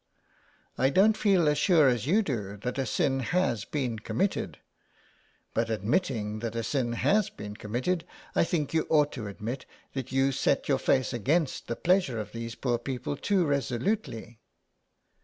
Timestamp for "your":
10.67-10.79